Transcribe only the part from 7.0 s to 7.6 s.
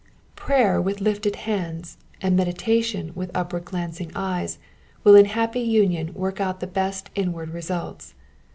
inward